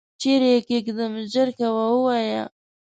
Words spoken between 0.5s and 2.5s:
یې کښېږدم؟ ژر کوه ووایه!